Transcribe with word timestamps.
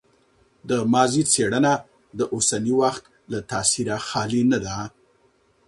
د 0.69 0.71
ماضي 0.93 1.23
څېړنه 1.31 1.73
د 2.17 2.19
اوسني 2.33 2.73
وخت 2.81 3.03
له 3.31 3.39
تاثیره 3.51 3.97
خالي 4.07 4.41
نه 4.51 4.59
ده. 4.65 4.77